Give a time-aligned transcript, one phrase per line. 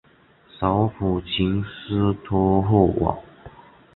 [0.59, 3.19] 首府琴斯托霍瓦。